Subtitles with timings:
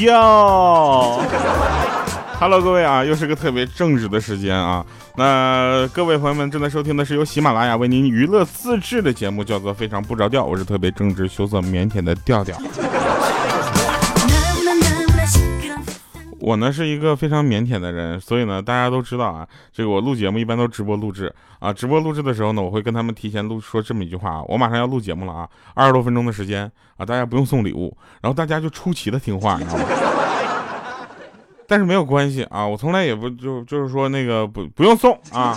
[0.00, 1.20] 哟。
[2.40, 4.84] Hello，各位啊，又是个特别正直的时间啊。
[5.16, 12.56] 那各位朋友们正在收听的是由喜马拉雅为您娱乐自制的节目，叫做《非常不着调》，我是特别正直、羞涩、腼腆的调调。
[16.40, 21.72] 我呢是一个非常腼腆的人，所以呢大家都知道啊，这个我录节目一般都直播录制啊。
[21.72, 29.84] 直播录制的时候呢，我会跟他们提前录说这么一句话啊：我马上要录节目了啊，二十多分钟的时间啊，大家不用送礼物，然后大家就出奇的听话，你知道吗？
[31.66, 35.54] 但是没有关系啊，我从来也不就就是说那个不不用送啊。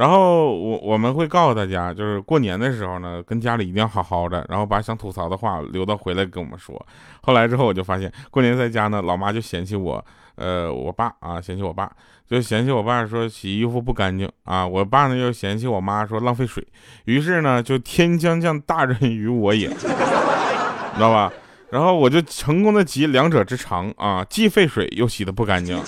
[0.00, 6.74] 然后我我们会告诉大家，就是过年的时候呢，跟家里一定要好好的，然后把想吐槽的话留到回来跟我们说。
[7.20, 10.02] 后来之后我就发现，过年在家呢，老妈就嫌弃我，
[10.36, 11.92] 呃，我爸啊嫌弃我爸，
[12.26, 16.66] 就嫌弃我爸说洗衣服不干净啊，我爸呢又嫌弃我妈说浪费水，
[17.04, 19.86] 于是呢就天将降大任于我也，知
[20.98, 21.30] 道吧？
[21.68, 25.78] 然后我就成功的集两者之长啊，既费水又洗的不干净。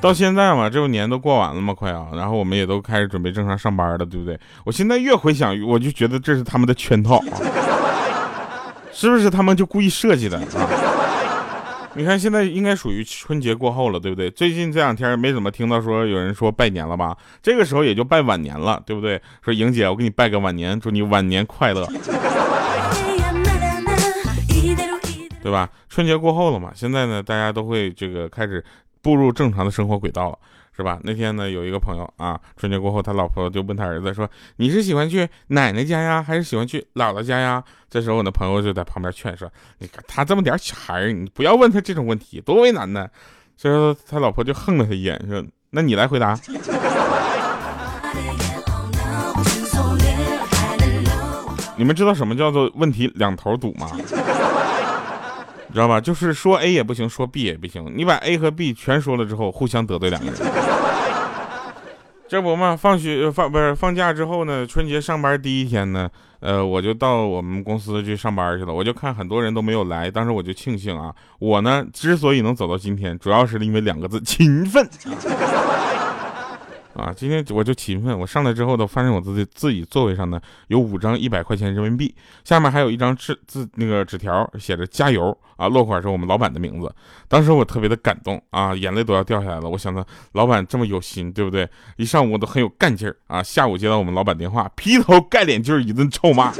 [0.00, 2.08] 到现在嘛，这不年都过完了嘛，快啊！
[2.14, 4.38] 然后我们也都开始准备正常上班了，对不对？
[4.64, 7.36] 我现在越回想，我就觉得这是他们的圈套啊，
[8.92, 10.68] 是不是他们就故意设计的啊？
[11.94, 14.30] 你看现在应该属于春节过后了，对不对？
[14.30, 17.14] 最近这两天没怎么听到说有人说拜年了吧？
[17.42, 19.20] 这个时候也就拜晚年了，对不对？
[19.44, 21.86] 说莹姐，我给你拜个晚年，祝你晚年快乐，
[25.42, 25.68] 对吧？
[25.90, 28.64] 春节过后了嘛，现在呢，大家都会这个开始。
[29.02, 30.38] 步入正常的生活轨道了，
[30.76, 30.98] 是吧？
[31.02, 43.08] 那天呢，有一个朋友啊，春节过后，他老婆就问他儿子说：“你是喜欢去奶奶家呀，还是喜欢去姥姥家呀？”这时候，我的朋友就在旁边劝说：“你看他这么点小孩，你不要问他这种问题，多为难呢。”
[43.56, 46.38] 所以说，他老婆就横了他一眼，说：“那你来回答。”
[51.76, 53.90] 你们知道什么叫做问题两头堵吗？
[55.72, 56.00] 知道吧？
[56.00, 57.92] 就是说 A 也不行，说 B 也不行。
[57.96, 60.40] 你把 A 和 B 全说了之后，互相得罪两个人。
[62.28, 64.64] 这不嘛，放学放不是放假之后呢？
[64.64, 66.08] 春节上班第一天呢，
[66.38, 68.72] 呃，我就到我们公司去上班去了。
[68.72, 74.88] 我就看很多人都没有来，当时我就庆幸啊，我呢之所以能走到今天，主要是因为两个字：勤奋。
[77.00, 80.38] 啊，今天我就勤奋，我上来之后呢，发现我自己自己座位上呢
[80.68, 86.94] 有五张一百块钱人民币，下面还有一张纸字那个纸条，写着加油啊，落款是我们老板的名字。
[87.26, 89.68] 当时我特别的感动啊，眼泪都要掉下来了。
[89.70, 91.66] 我想着老板这么有心，对不对？
[91.96, 93.42] 一上午我都很有干劲儿啊。
[93.42, 96.52] 下午接到我们老板电话，劈头盖脸就是一顿臭骂，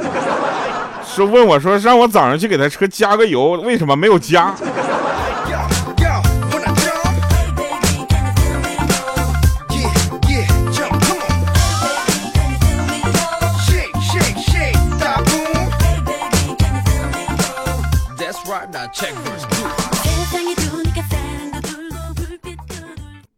[1.05, 4.55] 说问我说让我早上去给他车加个油，为什么没有加？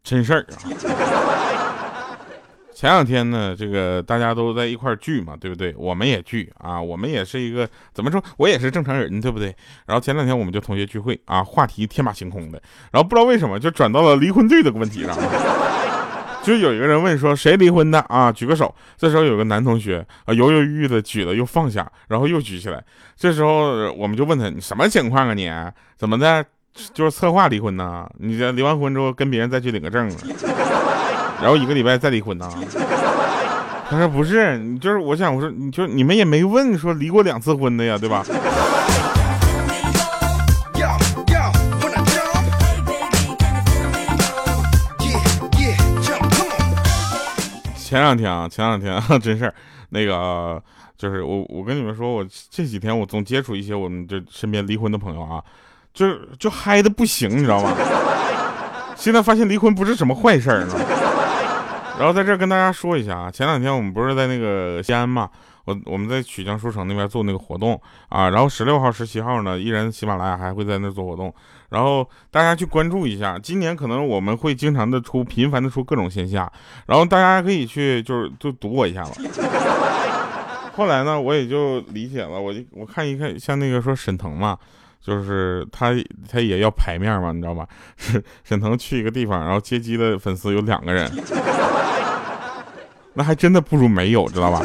[0.03, 0.58] 真事儿啊！
[2.74, 5.74] 前两天呢，这个大家都在一块聚嘛，对不对？
[5.78, 8.22] 我们也聚啊，我们也是一个怎么说？
[8.38, 9.56] 我也是正常人，对不对？
[9.86, 15.16] 然后前两天我们就同学聚会啊，话题天马行空的，然后不知道为什么就转到了离婚率的问题上。
[16.44, 18.31] 就有一个人问说谁离婚的啊？
[18.31, 18.74] 举个手。
[18.98, 22.84] 这时候有个男同学啊，犹犹豫豫的举了又放下，然后又举起来。
[23.18, 25.34] 这时候我们就问他你什么情况啊？
[25.34, 25.50] 你
[25.98, 26.46] 怎么的？
[26.92, 28.09] 就是策划离婚呢？
[28.18, 30.09] 你这离完婚之后跟别人再去领个证，
[31.40, 32.50] 然后一个礼拜再离婚呢？
[33.90, 38.26] 他说不是，你就是我想我说你就你们也没问说离过两次婚的呀，对吧？
[47.94, 49.54] 前两天啊，前两天啊， 真事儿，
[49.90, 50.59] 那个
[50.98, 55.40] 就是我，我跟你们说，我这几天我总接触一些我们这身边离婚的朋友啊，
[55.94, 56.08] 就
[56.40, 57.72] 就嗨的不行，你知道吗？
[58.97, 60.66] 现在发现离婚不是什么坏事儿，
[62.00, 65.29] 然后在这儿跟大家说一下啊，前两天我们不是在那个西安嘛。
[65.66, 67.80] 我我们在曲江书城那边做那个活动
[68.10, 71.34] 啊，然后十六号、十七号呢，依然喜马拉雅还会在那做活动，
[71.70, 73.40] 然后大家去关注一下。
[73.40, 76.52] 今年可能我们会经常的出、频繁的出各种线下，
[76.88, 79.30] 然后大家可以去就是就堵我一下子。
[80.76, 84.58] 后来呢，我也就理解了，我就我看一看，像那个说沈腾嘛，
[85.00, 85.94] 就是他
[86.30, 87.66] 他也要排面嘛，你知道吧？
[87.96, 91.10] 沈沈腾去一个地方，然后接机的粉丝有两个人，
[93.14, 94.62] 那还真的不如没有，知道吧？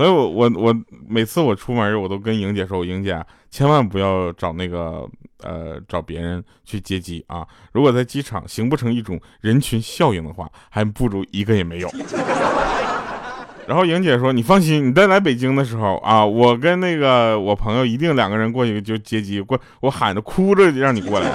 [0.00, 0.74] 所以，我我我
[1.06, 5.06] 每次我出门，我都跟莹姐说：“莹姐千万不要找那个
[5.42, 7.46] 呃找别人去接机啊！
[7.72, 11.90] 如果在机场行不成一种人群效应的话，还不如一个也没有。
[13.68, 21.30] ”然后莹姐说：“你放心，你再来北京的时候啊，我跟那个我朋友一定两个人过去就接机，过我喊着哭着让你过来。”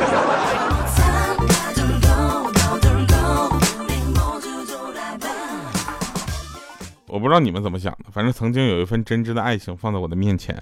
[7.16, 10.62] 我不知道你们怎么想的，反正曾经有一份真挚的爱情放在我的面前，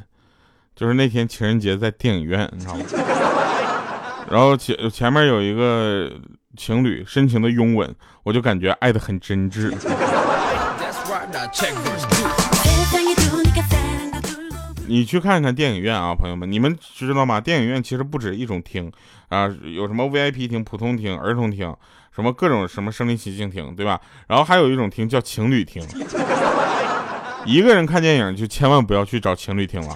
[0.76, 2.86] 就是那天情人节在电影院，你知道吗？
[4.30, 6.14] 然后前前面有一个
[6.56, 7.92] 情侣深情的拥吻，
[8.22, 9.74] 我就感觉爱的很真挚。
[14.86, 17.42] 你去看看电影院啊，朋友们，你们知道吗？
[17.42, 18.92] 电影院其实不止一种厅
[19.30, 21.76] 啊，有什么 VIP 厅、普通厅、儿童厅，
[22.16, 24.00] 什么各种什么声临其境听，对吧？
[24.28, 25.82] 然后还有一种听叫情侣听。
[27.46, 29.96] 一个人看电影就千万不要去找情侣听了，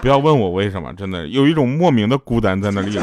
[0.00, 2.98] 不要问我为什么，真的有一种莫名的孤单在那里。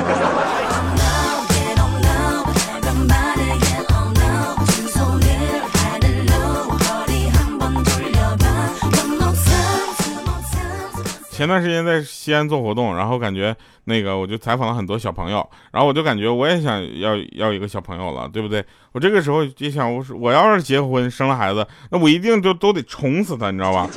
[11.36, 13.54] 前段时间在西安做活动，然后感觉
[13.84, 18.64] 那个我就采访了很多小朋友，然后我就感觉我也想要要一个小朋友了，对不对？
[18.94, 23.90] 我这个时候就想，我说我要是结婚生了孩子，那我一定就都得宠死他，你知道吧？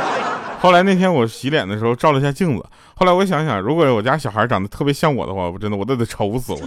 [0.60, 2.64] 后来那天我洗脸的时候照了一下镜子，
[2.94, 6.58] 后来我想想，如果我家小孩长得特别像我的话，我真的我都得愁死我。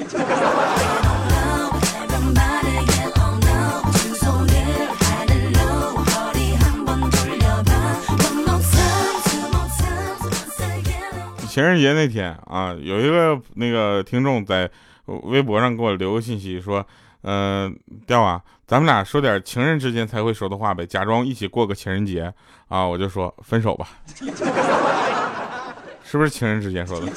[11.51, 14.71] 情人节那天啊，有一个那个听众在
[15.05, 16.87] 微博上给我留个信息说
[17.23, 17.77] ：“嗯，
[18.07, 22.33] 调啊，咱们俩说点情人之间才会说的话呗，假装一起过个情人节
[22.69, 23.89] 啊。”我就说分手吧，
[26.05, 27.07] 是不是情人之间说的？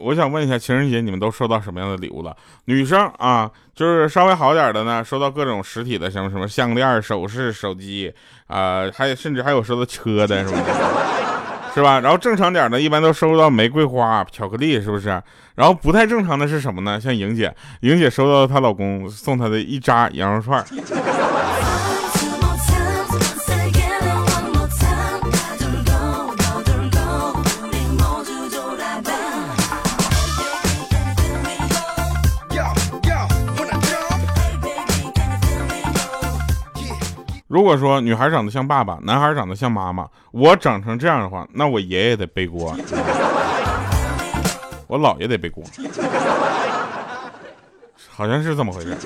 [0.00, 2.34] 我想问一下，情人节你们都收到什么样的礼物了？
[2.64, 8.12] 女生啊，就是稍微好点的呢，收到各种实体的，什么什么项链、首饰、手机，
[8.46, 10.62] 啊，还有甚至还有收到车的，是吧？
[11.74, 12.00] 是吧？
[12.00, 15.08] 然后正常点的，一般都收到玫瑰花、巧克力，是不是？
[15.54, 16.98] 然后不太正常的是什么呢？
[16.98, 20.64] 像莹姐，莹姐收到她老公送她的一扎羊肉串。
[37.70, 42.76] 如果说女孩长得像爸爸，男孩长得像妈妈，我长成这样的话，那我爷爷得背锅，
[44.88, 45.62] 我姥爷得背锅，
[48.08, 48.96] 好像是这么回事。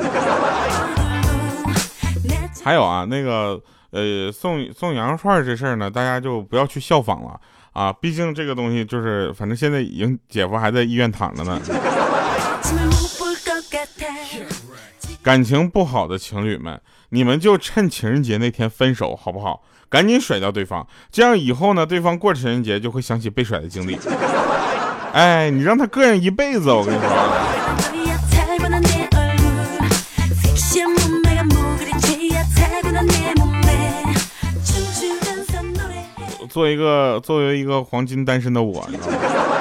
[2.65, 7.39] 还有啊，那个呃，送送羊肉串这事儿呢，大家就不要去效仿了
[7.75, 11.61] 啊，毕竟这个东西就是，反正现在已经姐夫还在医院躺着呢。
[15.25, 16.79] 感情不好的情侣们。
[17.09, 19.63] 你们就趁情人节那天分手好不好？
[19.89, 23.97] 赶紧甩掉对方，这样以后呢，对方过情人节就会想起被甩的经历。
[25.15, 27.09] 哎，你让他膈应一辈子，我跟你说。
[36.51, 39.54] 作为一个作为一个黄金单身的我，你知道吗？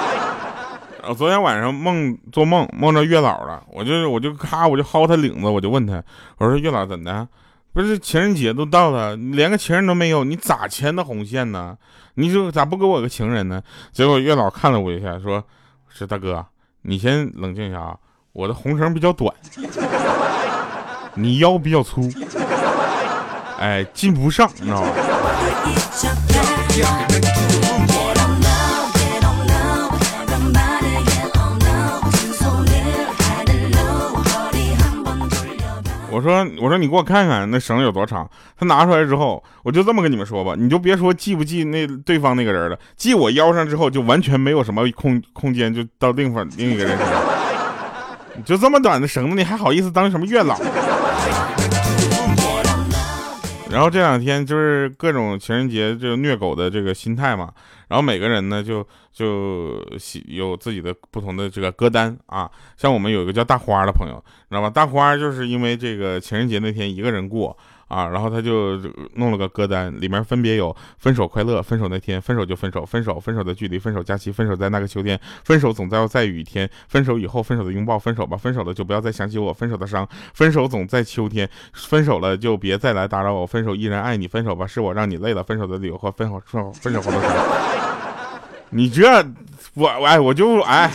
[1.07, 6.01] 我昨天晚上梦做梦梦着月老了，我就我就咔我就薅他领子，我就问他，
[6.38, 7.27] 我说月老怎的？
[7.74, 11.75] 不是情人节都到了，连个情人都没有，你咋牵的红线呢？
[12.15, 13.62] 你就咋不给我个情人呢？
[13.91, 15.43] 结果月老看了我一下，说
[15.89, 16.45] ：“是大哥，
[16.83, 17.98] 你先冷静一下啊，
[18.31, 19.33] 我的红绳比较短，
[21.15, 22.07] 你腰比较粗，
[23.60, 24.88] 哎，进不上，你知道吗？”
[36.13, 38.29] 我说我说你给我看看那绳有多长。
[38.58, 47.15] 他拿出来之后，我就这么跟你们说吧，你就别说系不系那对方那个人了，系我腰上之后就完全没有什么空空间，就到另方另一个人身上。
[48.46, 50.55] 就这么短的绳子，你还好意思当什么月老？
[53.74, 57.51] 然后这两天就是各种情人节就虐狗的这个心态嘛，
[57.88, 59.84] 然后每个人呢就就
[60.27, 64.70] 有自己的不同的这个歌单啊，像我们有一个叫大花的朋友，你知道吧？
[64.70, 67.58] 大花就是因为这个情人节那天一个人过。
[67.93, 68.75] 啊，然后他就
[69.15, 87.31] 弄了个歌单，里面分别有分手快乐、分手那天、分手就分手、分手、分手的距离、分手假期、分手在那个秋天、分手总在要在雨天、分手以后、分手的拥抱、分手吧、分手了就不要再想起我、分手的伤、分手总在秋天、分手了就别再来打扰我、分手依然爱你、分手吧是我让你累了、分手的理由和分手分手分手后的伤。
[88.71, 89.23] 你这
[89.75, 90.89] 我我哎我就哎。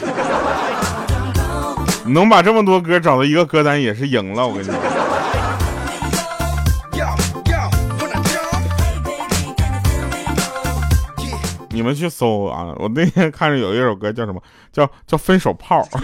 [2.07, 4.75] 能把这么多歌找到一个歌单也是赢了，我跟你说。
[11.79, 12.75] 你们去搜啊！
[12.81, 14.43] 我那天看着有一首歌叫什么？
[14.73, 15.87] 叫叫分手炮。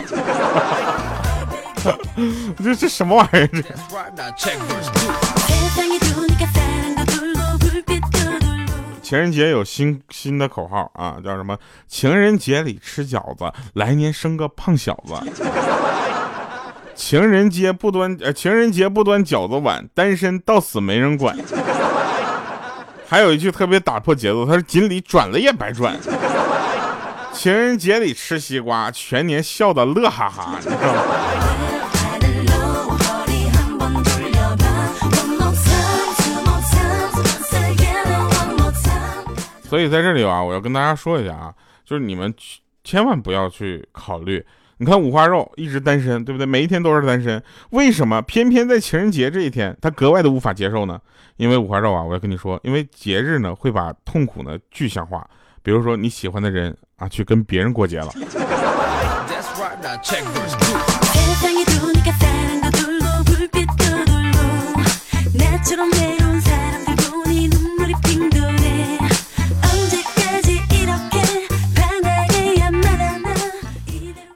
[2.62, 3.48] 这这什么玩意儿？
[9.02, 11.58] 情人节有新新的口号啊，叫什么？
[11.88, 15.14] 情人节里吃饺子，来年生个胖小子。
[16.94, 21.36] 情人节不端呃，情人节不端饺子碗，单身到死没人管。
[23.08, 25.96] 还有一句特别打破节奏，他说锦鲤转了也白转。
[27.32, 30.56] 情人节里吃西瓜，全年笑得乐哈哈。
[30.58, 31.04] 你知道吗？
[39.68, 41.52] 所以在这里啊，我要跟大家说一下啊，
[41.84, 42.32] 就是你们
[42.84, 44.44] 千万不要去考虑。
[44.78, 46.46] 你看五花肉一直单身，对不对？
[46.46, 51.00] 每一天都是单身，为什么偏偏在情人节这一天他格外的无法接受呢？
[51.36, 55.24] 因为五花肉啊，我要跟你说，因为节日呢会把痛苦呢具象化。
[55.62, 58.12] 比如说你喜欢的人啊，去跟别人过节了。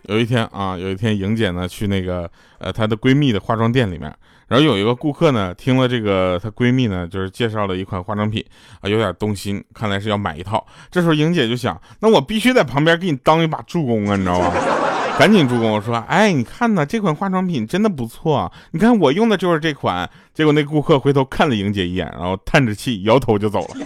[0.09, 4.13] 有一天啊，有一天莹姐呢去那个呃她的闺蜜的化妆店里面，
[4.49, 8.45] 然后有一个顾客呢听了这个她闺蜜呢就是介绍了一款化妆品
[8.81, 10.67] 啊，有点动心，看来是要买一套。
[10.91, 14.53] 这时候莹姐就想，那我必须在旁边给你当一把助攻啊，你知道吗？
[15.19, 20.09] 赶紧助攻，说，哎，你看呢，这款化妆品真的不错，你看我用的就是这款。
[20.33, 23.77] 结果那顾客回头看了莹姐一眼，然后叹着气摇头就走了。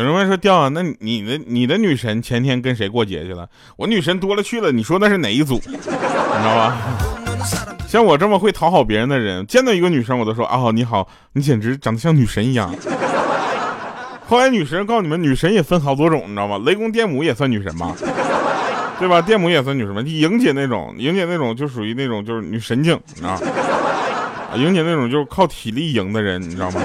[0.00, 3.46] 有人问说调啊，那你的你的女神前天跟谁过节去了？
[3.76, 5.60] 我女神多了去了，你说那是哪一组？
[5.66, 6.74] 你知道吧？
[7.86, 12.74] 像我这么会讨好别人的人，见到一个女生我都说啊你好，你简直长得像女神一样。
[14.26, 16.58] 后来女神告诉你们，女神也分好多种，你知道吗？
[16.64, 17.94] 雷公电母也算女神吗？
[18.98, 19.20] 对吧？
[19.20, 20.00] 电母也算女神吗？
[20.00, 23.40] 莹姐那种，莹姐那种就属于那种就是女神经，你知道吗？
[24.56, 26.80] 莹姐那种就是靠体力赢的人，你知道吗？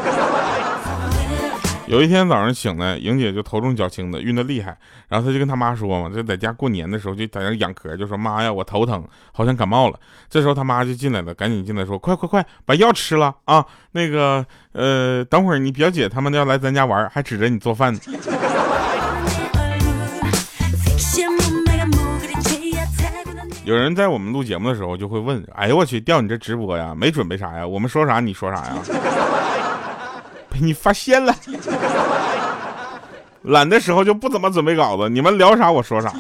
[1.88, 4.76] 有一天早上醒来，莹姐就头重脚轻的，晕的厉害。
[5.08, 10.00] 然后她就跟她妈说嘛，就在家过年的时候就在那养咳，就说妈呀，我头疼，好像感冒了。
[10.28, 13.64] 这时候她妈就进来了，赶紧进来说，快快快，把药吃了啊！
[13.92, 18.00] 那个呃，等会儿你表姐他们要来咱家玩，还指着你做饭呢。
[23.64, 27.66] 有人在我们录节目的时候就会问，哎呦我去，调你这直播呀，没准备啥呀？
[27.66, 28.74] 我们说啥你说啥呀？
[30.60, 31.34] 你发现了，
[33.44, 36.14] 懒的时候就不怎么准备稿子，你们聊啥我说啥。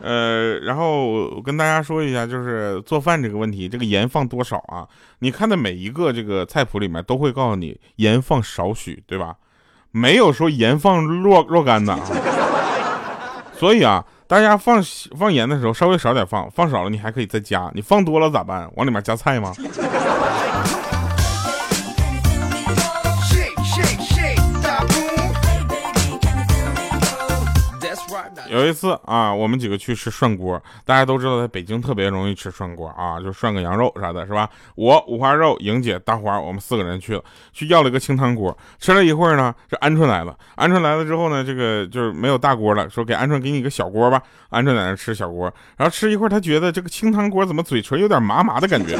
[0.00, 4.86] 呃，然后我跟大家说一下，就是做饭这个问题，这个盐放多少啊？
[5.20, 9.34] 你看的每一个这个菜谱里面都会告诉你盐放少许，对吧？
[9.92, 12.00] 没有说盐放若若干的啊。
[13.56, 14.82] 所以啊，大家放
[15.16, 18.70] 放盐的时候稍微少点放，放少了你还可以再加，你放多了咋办？
[18.76, 19.54] 往里面加菜吗？
[28.54, 34.48] 有一次啊，我们几个去吃涮锅，大家都知道在北京特别容易吃涮锅啊，就涮个羊肉啥的，是吧？
[34.76, 38.56] 我五花肉、莹姐、大花，我们四个人去了，去要了一个清汤锅。
[38.78, 40.36] 吃了一会儿呢，这鹌鹑来了。
[40.56, 44.22] 鹌鹑来了之后呢，这个就是没有大锅了，说给鹌鹑给你一个小锅吧。
[44.50, 48.96] 鹌鹑在那吃小锅，然后吃一会儿，他觉得这个清汤锅怎么嘴唇有点麻麻的感觉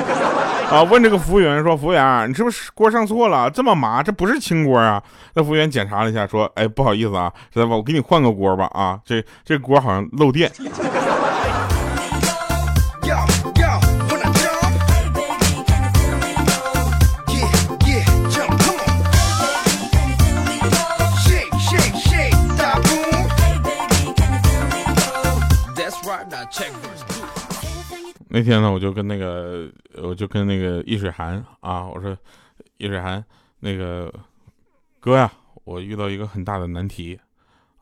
[0.73, 0.83] 啊？
[0.83, 3.50] 问这个服务员说：“服务员，你是不是锅上错了？
[3.50, 5.02] 这么麻，这不是清锅啊？”
[5.35, 7.76] 那服务员检查了一下，说：“哎，不好意思啊，知道吧？
[7.76, 8.66] 我给你换个锅吧。
[8.73, 10.50] 啊，这。”这锅好像漏电。
[28.37, 29.71] 那天呢，我就跟那个，
[30.03, 32.17] 我就跟那个易水寒啊，我说，
[32.79, 33.25] 易水寒，
[33.61, 34.12] 那个
[34.99, 35.31] 哥呀，
[35.62, 37.17] 我遇到一个很大的难题。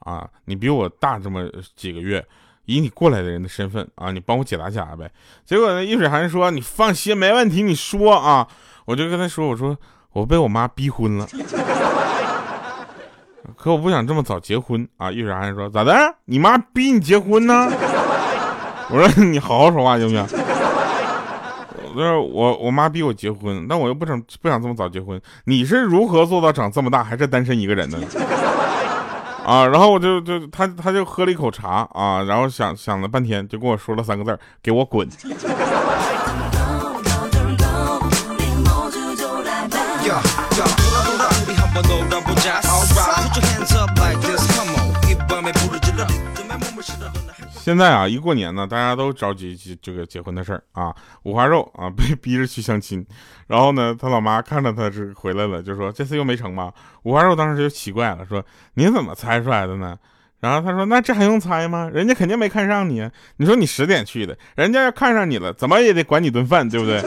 [0.00, 2.22] 啊，你比我大这么几个月，
[2.66, 5.10] 以你过来的人的身份啊，你帮我解答解答呗。
[5.46, 8.46] 结果呢，易水寒说：“你放心，没问题，你说啊。”
[8.84, 9.74] 我就跟他说：“我说
[10.12, 11.26] 我被我妈逼婚了，
[13.56, 15.94] 可我不想这么早结婚啊。”易水寒说：“咋的？
[16.26, 17.72] 你妈逼你结婚呢？”
[18.92, 20.41] 我说你好好说话行不行？
[21.94, 25.20] 我说我我妈逼我结婚，但我又不想不想这么早结婚。
[25.44, 27.98] 你是如何做到长这么大还是单身一个人的？
[29.44, 35.08] 啊，然后我就就他他就喝了一口茶啊，然后想想了半天，就跟我说了三个字给我滚。”
[47.62, 50.92] 现在啊，一过年呢，大家都着急这个结婚的事儿啊，
[51.22, 53.06] 五花肉啊， 被逼着去相亲。
[53.46, 56.72] 然后呢，他老妈看着他是回来了，就说这次又没成吗？
[57.04, 59.96] 五花肉当时就奇怪了，说你怎么猜出来的呢？
[60.40, 61.88] 然后他说那这还用猜吗？
[61.94, 63.08] 人家肯定没看上你。
[63.36, 67.00] 你说你十点去的，人家要看上你了，怎么也得管你顿饭，对不对？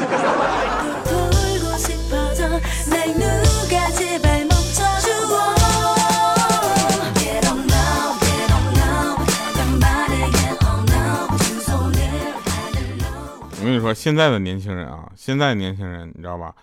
[13.65, 16.53] 我跟你说，现在的年轻人啊，现在年轻人，你知道吧？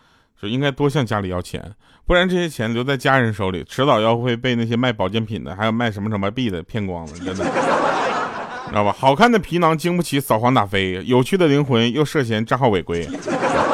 [0.41, 1.61] 就应该多向家里要钱，
[2.07, 7.45] 不然这些钱留在家人手里，迟早要会被那些卖保健品的，还有卖什么什么币的骗光了，真的，
[8.69, 8.95] 知道吧？
[8.97, 13.05] 好看的皮囊经不起扫黄打非，有趣的灵魂又涉嫌账号违规，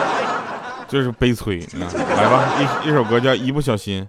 [0.88, 1.58] 就是悲催。
[1.78, 4.02] 来吧，一一首歌叫《一不小心》。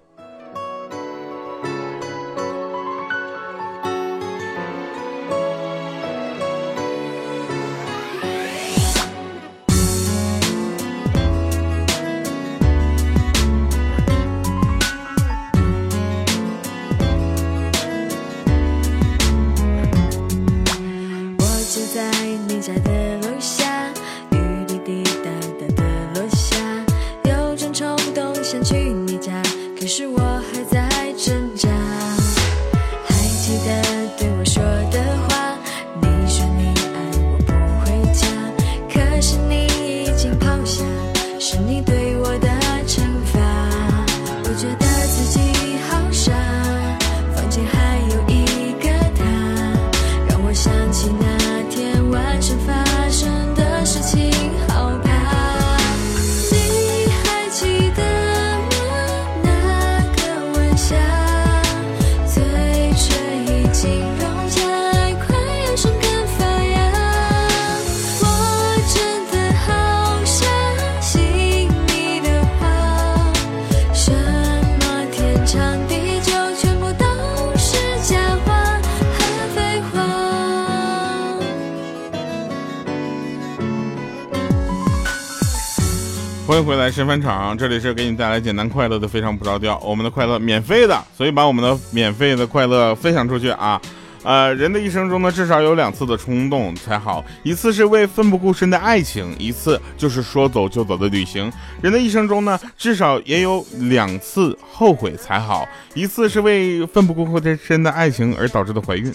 [86.90, 93.80] 来，神返场，这里是给你带来简单快乐的非常不着调，我们的快乐免费的，所以把我们的免费的快乐分享出去啊！
[94.24, 101.52] 呃，人的一生中呢，至少有两次的冲动才好，一次是为奋不顾身的爱情，一次就是说走就走的旅行。
[101.80, 109.14] 人的一生中呢，至少也有两次后悔才好，一次是为奋不顾身的爱情而导致的怀孕，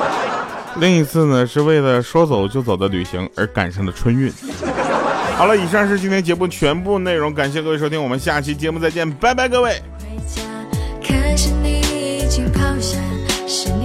[0.76, 4.30] 另一次呢，是为了说走就走的旅行而赶上的春运。
[5.38, 9.80] 好了，以上是今天节目全部内容，感谢各位收听，我们下期节目再见，拜拜，各位。
[13.46, 13.78] 心。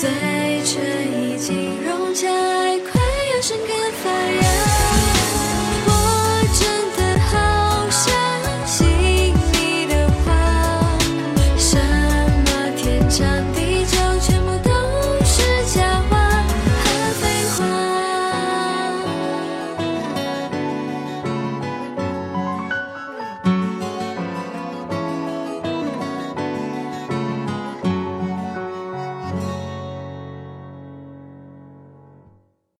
[0.00, 0.08] 嘴
[0.62, 0.80] 唇
[1.20, 1.87] 已经。